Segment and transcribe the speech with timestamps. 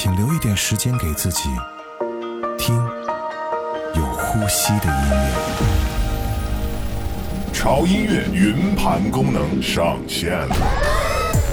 [0.00, 1.48] 请留一点时间给自己，
[2.56, 2.76] 听
[3.96, 5.32] 有呼吸的音乐。
[7.52, 10.54] 潮音乐云盘功能上线了。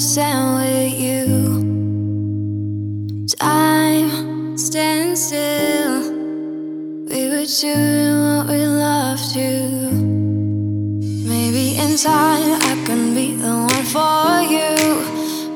[0.00, 1.26] 100% with you.
[3.36, 6.00] Time stands still.
[7.10, 9.90] We were doing what we love to.
[11.28, 14.72] Maybe in time I can be the one for you.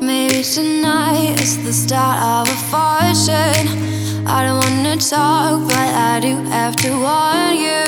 [0.03, 4.27] Maybe tonight is the start of a fortune.
[4.27, 7.87] I don't wanna talk, but I do have to warn you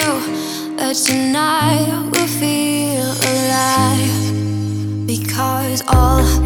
[0.79, 4.25] that tonight we'll feel alive.
[5.07, 6.46] Because all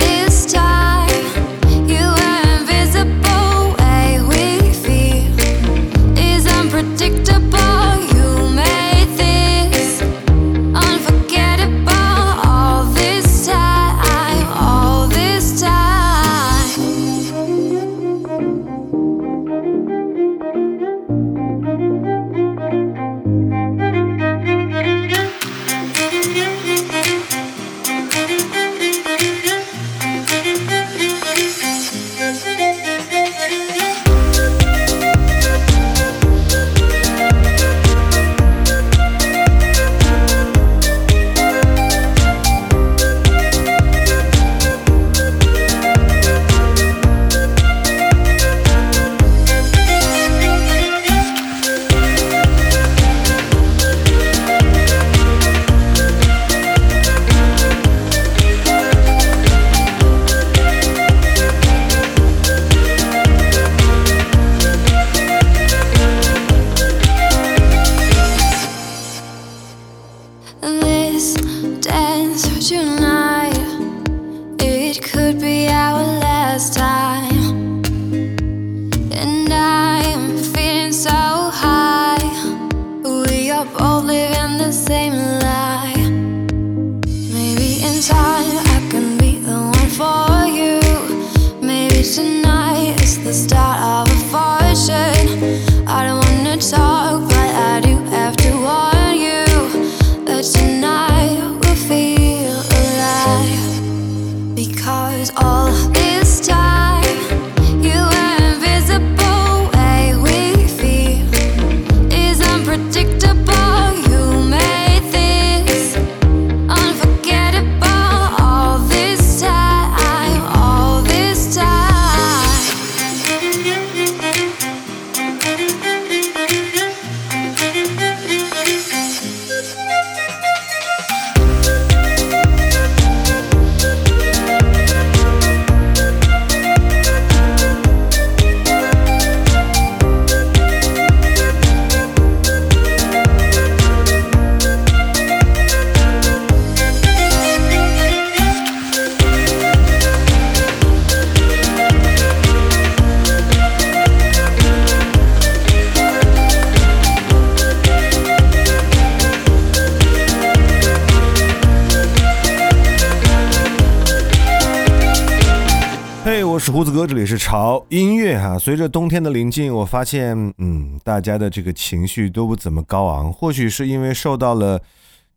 [167.11, 168.57] 这里是潮音乐哈。
[168.57, 174.81] 随着冬天的临近，我发现，嗯，大家的这个情绪都不怎么高昂，或许是因为受到了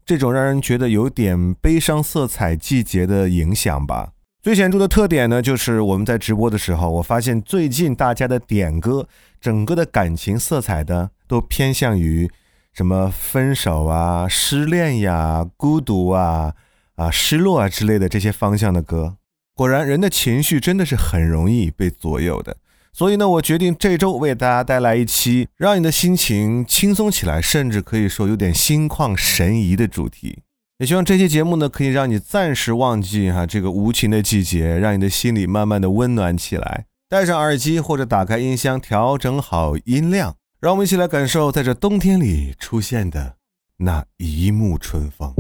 [0.06, 4.12] 这种让人觉得有点悲伤色彩季节的影响吧。
[4.44, 9.08] 最显著的特点呢，就是我们在直播的时候，我发现最近大家的点歌，
[9.42, 12.30] 整个的感情色彩的都偏向于
[12.72, 16.54] 什么分手啊、失恋呀、孤独啊、
[16.98, 19.16] 啊失落啊之类的这些方向的歌。
[19.56, 22.58] 果然，人的情绪真的是很容易被左右的。
[22.92, 30.40] 所以呢，我决定这周为大家带来一期让你的心情轻松起来，甚至可以说有点心旷神怡的主题。
[30.80, 36.86] 也希望这期节目呢，可以让你暂时忘记哈这个无情的季节，让你的心里慢慢的温暖起来。
[37.08, 43.36] 戴上耳机或者打开音箱，调整好音量，让我们一起来感受在这冬天里出现的
[43.78, 45.32] 那一幕春风。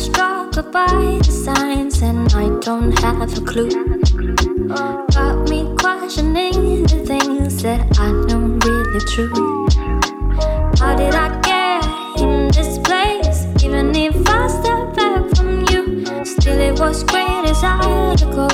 [0.00, 3.68] Struggle by the signs and I don't have a clue.
[5.14, 9.68] Got me questioning the things that I know really true.
[10.80, 13.46] How did I get in this place?
[13.62, 15.84] Even if I step back from you,
[16.24, 18.49] still it was great as I got closer.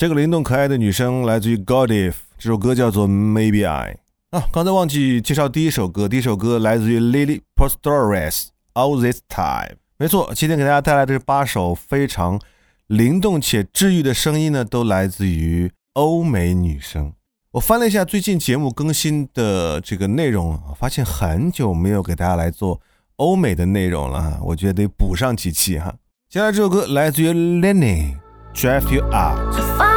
[0.00, 3.98] 这个灵动可爱的女生来自于 Godif，这首歌叫做 Maybe I。
[4.30, 9.76] 啊，刚才忘记介绍第一首歌，第一首歌来自于 Lily Postores All This Time。
[9.98, 12.40] 没错，今天给大家带来的这八首非常
[12.86, 17.12] 灵动且治愈的声音呢，都来自于欧美女生。
[17.50, 22.80] 我翻了一下最近节目更新的这个内容，发现很久没有给大家来做
[23.16, 25.94] 欧美的内容了，我觉得得补上几期哈。
[26.30, 28.14] 接下来这首歌来自于 Lenny。
[28.52, 29.89] Drive you out。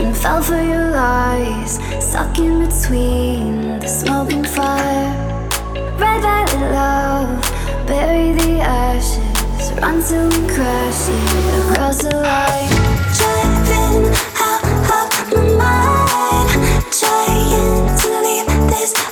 [0.00, 5.48] And fell for your lies, stuck in between the smoking fire.
[5.98, 7.42] Red violet love,
[7.86, 12.70] bury the ashes, run till we crash it across the line.
[13.18, 14.08] Driving
[14.48, 14.64] out
[14.98, 16.50] of my mind,
[17.00, 19.09] trying to leave this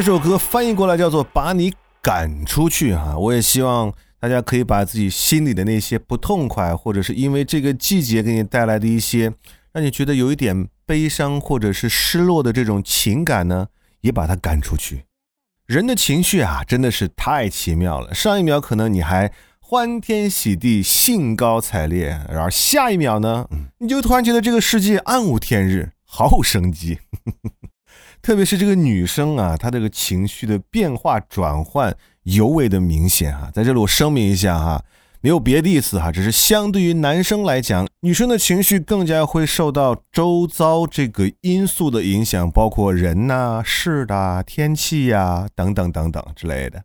[0.00, 9.30] 这首歌翻译过来叫做“把你赶出去”哈，我也希望大家可以把自己心里的那些不痛快，或者是因为这个季节给你带来的一些
[9.74, 13.66] 让你觉得有一点悲伤或者是失落的这种情感呢，
[14.00, 15.04] 也把它赶出去。
[15.66, 18.14] 人的情绪啊，真的是太奇妙了。
[18.14, 19.30] 上一秒可能你还
[19.60, 27.00] 欢天喜地、兴高采烈，然而下一秒呢，你就突然觉得这个世界暗无天日，毫无生机。
[28.22, 33.50] 特别是这个女生啊，她这个情绪的变化转换尤为的明显啊。
[33.52, 34.84] 在这里我声明一下哈，
[35.20, 46.84] 没有别的意思哈，只是相对于男生来讲，女生的情绪更加会受到周遭这个因素的影响，包括人呐、事的、天气呀等等等等之类的。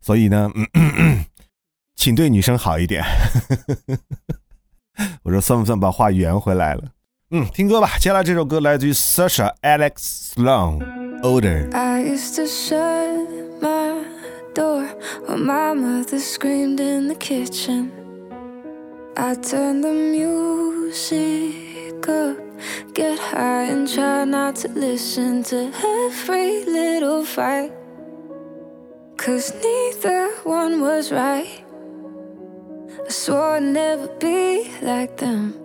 [0.00, 1.24] 所以呢，嗯嗯嗯
[1.96, 3.02] 请对女生好一点。
[5.22, 6.84] 我说算不算把话圆回来了？
[7.31, 7.97] 嗯，听歌吧。
[7.99, 11.67] 接下来这首歌来自于 Sasha Alex Sloan Older。
[11.75, 13.27] I used to shut
[13.59, 14.03] my
[14.53, 14.85] door
[15.27, 17.89] when my mother screamed in the kitchen.
[19.15, 21.53] I turned the music
[22.07, 22.37] up,
[22.93, 27.71] get high and try not to listen to every little fight.
[29.17, 31.63] Cause neither one was right.
[33.05, 35.55] I swore I'd never be like them.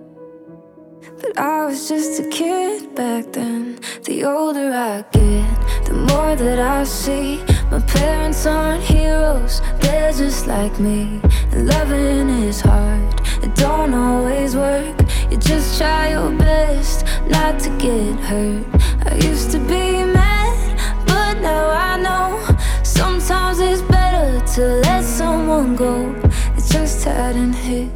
[1.23, 3.79] But I was just a kid back then.
[4.03, 7.41] The older I get, the more that I see.
[7.71, 11.21] My parents aren't heroes, they're just like me.
[11.53, 14.95] And loving is hard, it don't always work.
[15.31, 18.65] You just try your best not to get hurt.
[19.05, 20.77] I used to be mad,
[21.07, 22.57] but now I know.
[22.83, 26.13] Sometimes it's better to let someone go.
[26.57, 27.89] It just hadn't hit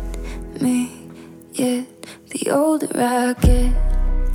[0.61, 0.96] me.
[2.83, 3.73] I get,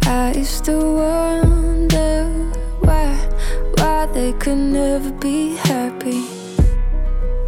[0.05, 2.25] I used to wonder
[2.81, 3.15] why,
[3.77, 6.25] why they could never be happy.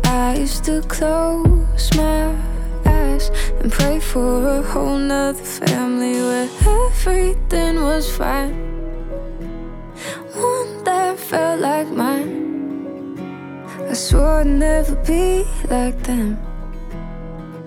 [0.04, 2.36] I used to close my
[2.86, 8.54] eyes and pray for a whole nother family where everything was fine.
[10.36, 13.18] One that felt like mine.
[13.90, 16.38] I swore I'd never be like them.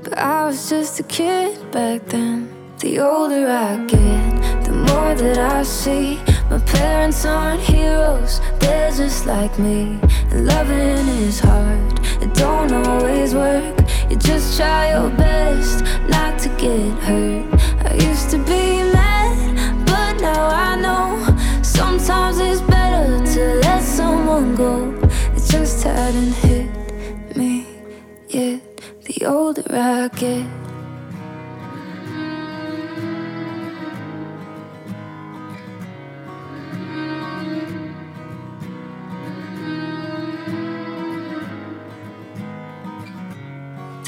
[0.01, 2.46] But I was just a kid back then.
[2.79, 6.19] The older I get, the more that I see.
[6.47, 9.99] My parents aren't heroes, they're just like me.
[10.29, 13.75] And loving is hard, it don't always work.
[14.11, 17.45] You just try your best not to get hurt.
[17.83, 21.63] I used to be mad, but now I know.
[21.63, 24.93] Sometimes it's better to let someone go.
[25.35, 26.69] It just hadn't hit
[27.35, 27.65] me
[28.29, 28.61] yet.
[29.05, 30.66] The older I get.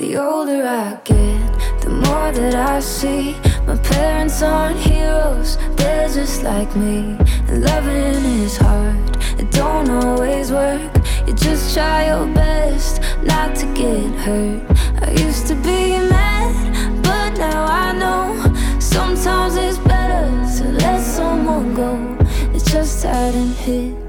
[0.09, 3.35] The older I get, the more that I see.
[3.67, 7.15] My parents aren't heroes, they're just like me.
[7.47, 8.97] And loving is hard,
[9.37, 10.81] it don't always work.
[11.27, 14.63] You just try your best not to get hurt.
[15.03, 18.79] I used to be mad, but now I know.
[18.79, 20.25] Sometimes it's better
[20.57, 22.17] to let someone go.
[22.55, 24.08] It just hadn't hit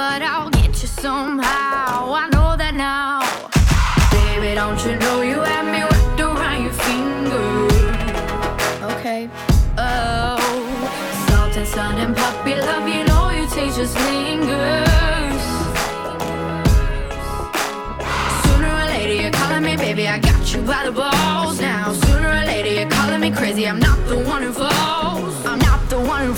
[0.00, 2.14] but I'll get you somehow.
[2.22, 3.20] I know that now.
[4.16, 7.50] Baby, don't you know you have me wrapped around your finger?
[8.92, 9.28] Okay.
[9.76, 10.40] Oh,
[11.28, 15.44] salt and sun and puppy love, you know your taste just lingers.
[18.44, 20.08] Sooner or later, you're calling me, baby.
[20.08, 21.92] I got you by the balls now.
[22.04, 23.68] Sooner or later, you're calling me crazy.
[23.68, 25.34] I'm not the one who falls.
[25.44, 26.34] I'm not the one who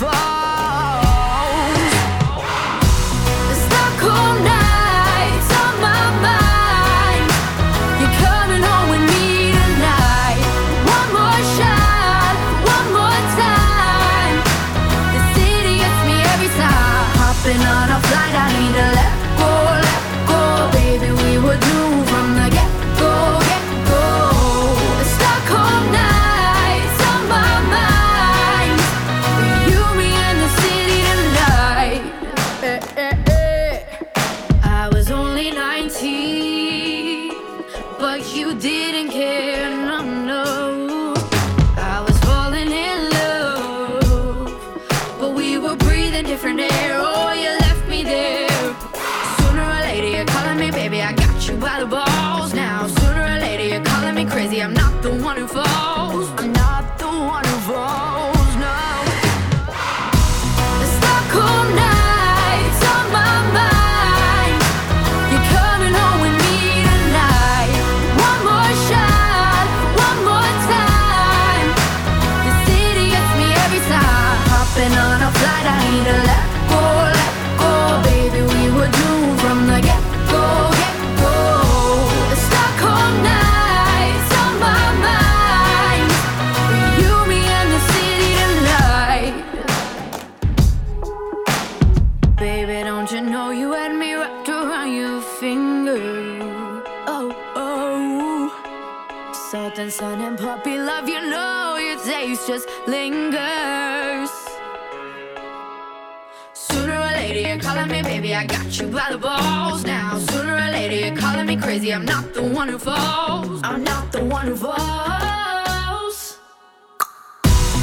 [107.53, 108.33] you're calling me, baby.
[108.33, 110.17] I got you by the balls now.
[110.17, 111.93] Sooner or later, you're calling me crazy.
[111.93, 113.61] I'm not the one who falls.
[113.63, 116.39] I'm not the one who falls.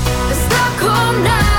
[0.00, 1.49] The Stockholm nights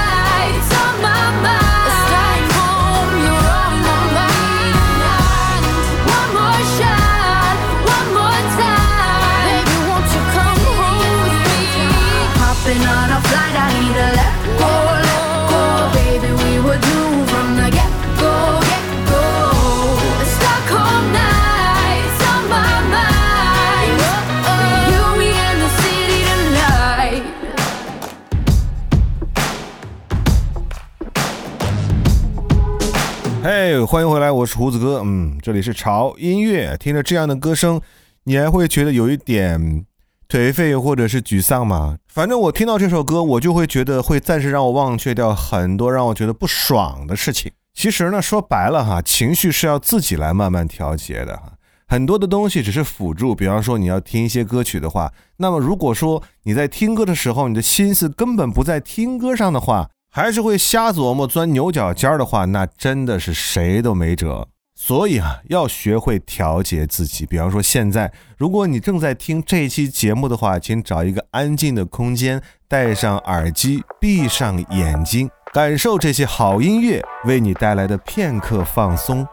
[33.91, 35.01] 欢迎回来，我是胡子哥。
[35.03, 36.77] 嗯，这里是潮音乐。
[36.77, 37.81] 听着这样的歌声，
[38.23, 39.85] 你还会觉得有一点
[40.29, 41.97] 颓废或者是沮丧吗？
[42.07, 47.51] 反正我听到这首歌，我就会觉得会暂时让我忘却掉很多让我觉得不爽的事情。
[47.73, 51.51] 其实呢，说白了哈，情绪是要自己来慢慢调节的哈。
[51.85, 64.49] 很多的东西只是辅助，比方说你要听一些歌曲的话，那么如果说你在听歌的时候，你的心思根本不在听歌上的话，还是会瞎琢磨、钻牛角尖儿的话，那真的是谁都没辙。
[64.75, 67.25] 所以啊，要学会调节自己。
[67.25, 79.25] 比方说，现在如果你正在听这期节目的话，请找一个安静的空间，戴上耳机，闭上眼睛，感受这些好音乐为你带来的片刻放松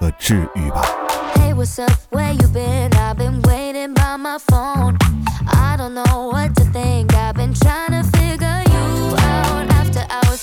[0.00, 0.82] 和治愈吧。
[1.36, 1.92] Hey, what's up?
[2.10, 2.90] Where you been?
[2.90, 4.96] I've been waiting by my phone.
[5.46, 7.14] I don't know what to think.
[7.14, 8.15] I've been trying to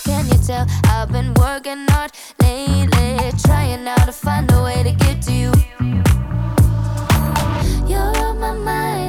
[0.03, 0.65] can you tell?
[0.85, 2.11] I've been working hard
[2.41, 5.51] lately, trying now to find a way to get to you.
[7.87, 9.02] You're on my mind,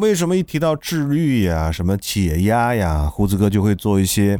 [0.00, 4.38] 为什么一提到治愈呀、什么解压呀，胡子哥就会做一些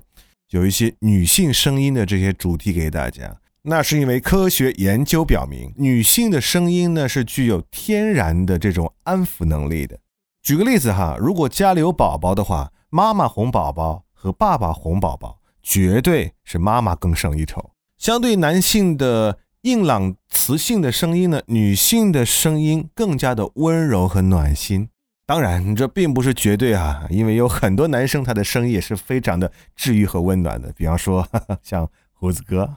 [0.51, 3.37] 有一些女性声音的这些主题给大家？
[3.63, 9.99] 那是因为科学研究表明，女性的声音呢是具有天然的这种安抚能力的。
[10.43, 17.71] 举个例子哈，如果家里有宝宝的话，妈妈哄宝宝和爸爸哄宝宝，绝对是妈妈更胜一筹。
[17.97, 24.89] 相对男性的硬朗磁性的声音呢，女性的声音更加的温柔和暖心。
[25.33, 32.69] 当然，这并不是绝对啊，因为有很多男生他的声音也是非常的治愈和温暖的，比方说哈哈 像胡子哥。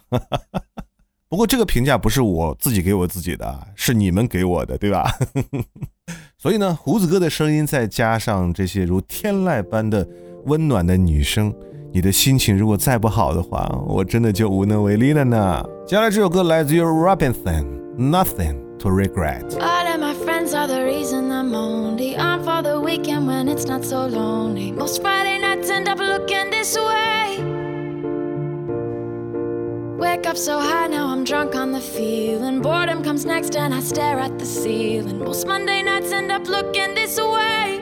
[1.28, 5.04] 不过这个评价不是我自己给我自己的，是你们给我的，对吧？
[6.40, 10.08] 所以呢，胡子哥的声音再加上这些如天籁般的
[10.46, 11.54] 温暖的女声，
[11.92, 15.62] 你的心情如果再不好的话，我真的就无能为力了呢。
[15.86, 17.66] 接下来这首歌来自于 Robinson，
[18.00, 19.44] 《Nothing to Regret》。
[22.56, 24.72] For the weekend when it's not so lonely.
[24.72, 27.44] Most Friday nights end up looking this way.
[29.98, 32.62] Wake up so high, now I'm drunk on the feeling.
[32.62, 35.20] Boredom comes next, and I stare at the ceiling.
[35.20, 37.80] Most Monday nights end up looking this way.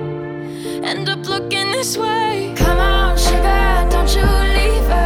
[0.91, 2.53] End up looking this way.
[2.57, 4.23] Come on, sugar, don't you
[4.57, 5.02] leave early.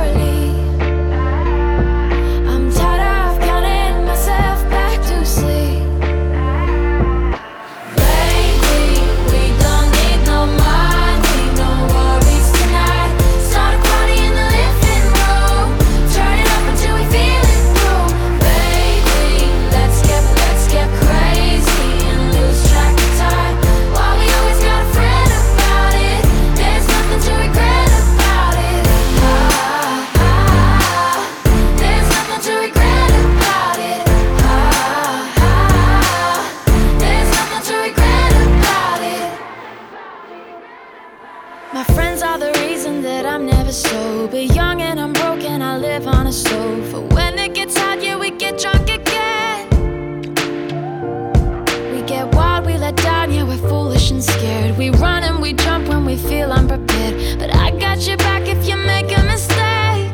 [54.87, 57.39] We run and we jump when we feel unprepared.
[57.39, 60.11] But I got your back if you make a mistake.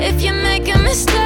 [0.00, 1.23] If you make a mistake,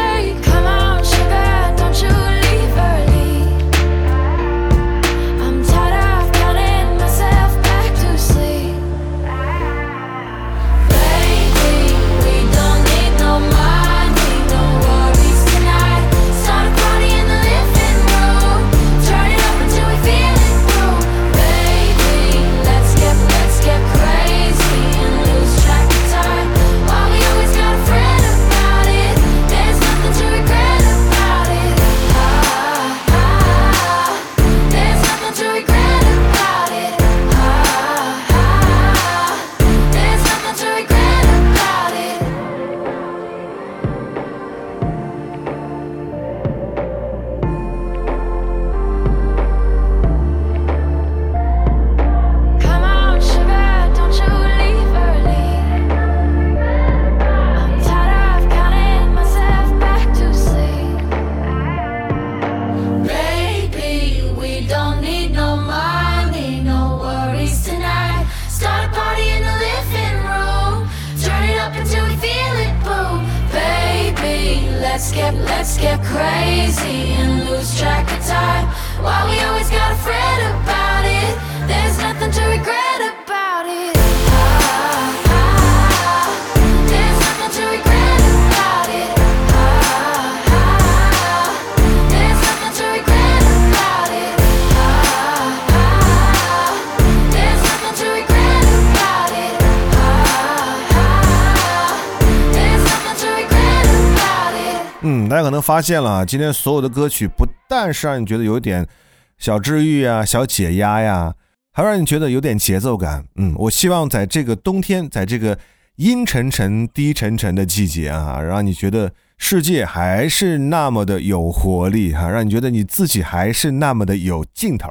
[105.69, 108.89] 发现了，今天所有的歌曲不但是让你觉得有点
[109.37, 111.35] 小治愈啊、小解压呀，
[111.73, 113.27] 还让你觉得有点节奏感。
[113.35, 115.59] 嗯，我希望在这个冬天，在这个
[115.97, 124.89] 阴沉沉、低沉沉的季节啊，让你觉得世界还是那么的有活力哈、让你觉得你自己还是那么的有劲头。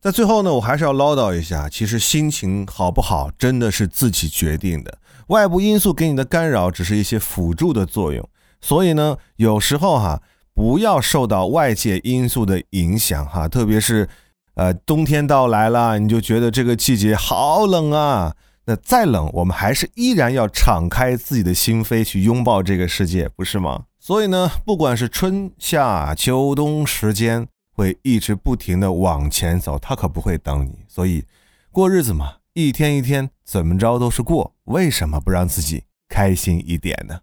[0.00, 8.28] 在最后呢，我还是要唠叨一下，其实心情好不好真的是自己决定的，外部因素给你的干扰只是一些辅助的作用。
[8.60, 10.22] 所以呢，有时候哈，
[10.54, 14.08] 不要受到外界因素的影响哈，特别是
[14.54, 18.34] 呃冬天到来了，你就觉得这个季节好冷啊。
[18.68, 23.84] 那再冷，我们还是依然要敞开自己的心扉去拥抱这个世界，不是吗？
[24.00, 30.80] 所以呢，不管是春夏秋冬时间，会一直不停的往前走，它可不会等你。
[30.88, 31.24] 所以，
[31.70, 37.20] 过日子嘛，一天一天，怎么着都是过，为什么不让自己开心一点呢？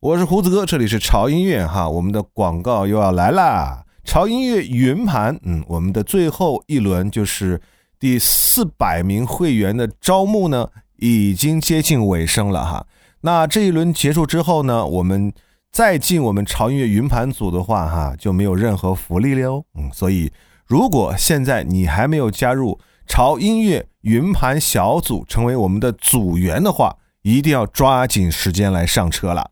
[0.00, 3.84] 我是胡子哥，这里是潮音乐哈，我们的广告又要来啦！
[4.04, 7.60] 潮音乐云盘，嗯，我们的最后一轮就是
[7.98, 12.86] 第四百名会员的招募呢，已经接近尾声了哈。
[13.22, 15.32] 那这一轮结束之后呢，我们
[15.72, 19.64] 再进我们潮音乐云盘组的话哈，就没有任何福利了哦。
[19.76, 20.30] 嗯，所以
[20.64, 29.50] 如果现在你还没有加入潮音乐云盘小组，成为我们的组员的话，一定要抓紧时间来上车了。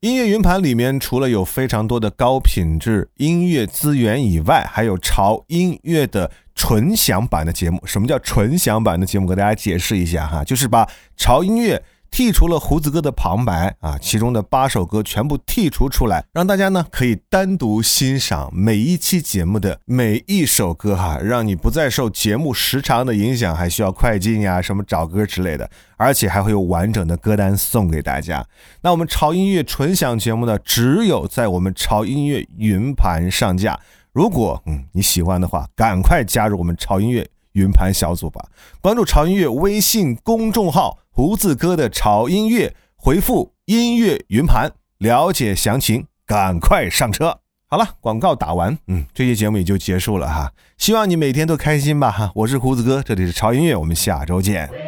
[0.00, 7.82] 音乐云盘里面除了有非常多的高品质音乐资源以外，还有潮音乐的纯享版的节目。
[7.84, 9.26] 什么叫纯享版的节目？
[9.26, 28.44] 给大家解释一下哈，就是把潮音乐剔除了胡子哥的旁白啊，其中的八首歌全部剔除出来，让大家呢可以单独欣赏每一期节目的每一首歌哈，让你不再受节目时长的影响，还需要快进呀、什么找歌之类的，而且还会有完整的歌单送给大家。
[28.82, 33.78] 那我们潮音乐纯享节目呢，只有在我们潮音乐云盘上架。
[34.12, 38.48] 如果嗯你喜欢的话，赶快加入我们潮音乐云盘小组吧！
[38.80, 47.40] 关注潮音乐微信公众号“胡子哥的潮音乐”，回复“音乐云盘”了解详情，赶快上车！
[47.66, 50.52] 好了，广告打完，嗯，这期节目也就结束了哈。
[50.78, 52.32] 希望你每天都开心吧哈！
[52.34, 54.87] 我是胡子哥，这里是潮音乐，我们下周见。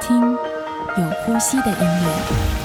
[0.00, 2.59] 听有呼吸的音乐。